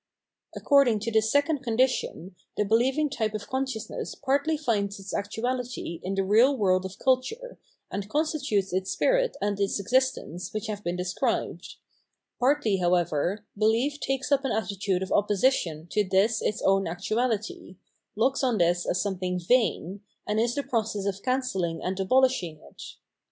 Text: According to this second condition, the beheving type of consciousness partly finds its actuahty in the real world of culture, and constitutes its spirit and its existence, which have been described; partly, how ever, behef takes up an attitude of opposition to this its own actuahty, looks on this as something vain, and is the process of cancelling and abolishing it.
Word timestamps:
According 0.55 0.99
to 1.01 1.11
this 1.11 1.31
second 1.31 1.59
condition, 1.61 2.35
the 2.57 2.63
beheving 2.63 3.11
type 3.15 3.35
of 3.35 3.47
consciousness 3.47 4.15
partly 4.15 4.57
finds 4.57 4.99
its 4.99 5.13
actuahty 5.13 5.99
in 6.01 6.15
the 6.15 6.23
real 6.23 6.57
world 6.57 6.85
of 6.85 6.97
culture, 6.97 7.59
and 7.91 8.09
constitutes 8.09 8.73
its 8.73 8.89
spirit 8.91 9.37
and 9.43 9.59
its 9.59 9.79
existence, 9.79 10.53
which 10.55 10.65
have 10.65 10.83
been 10.83 10.95
described; 10.95 11.75
partly, 12.39 12.77
how 12.77 12.95
ever, 12.95 13.45
behef 13.55 13.99
takes 13.99 14.31
up 14.31 14.43
an 14.43 14.51
attitude 14.51 15.03
of 15.03 15.11
opposition 15.11 15.85
to 15.91 16.03
this 16.03 16.41
its 16.41 16.63
own 16.63 16.85
actuahty, 16.85 17.75
looks 18.15 18.43
on 18.43 18.57
this 18.57 18.87
as 18.87 18.99
something 18.99 19.39
vain, 19.39 20.01
and 20.25 20.39
is 20.39 20.55
the 20.55 20.63
process 20.63 21.05
of 21.05 21.21
cancelling 21.21 21.79
and 21.83 21.99
abolishing 21.99 22.59
it. 22.71 22.81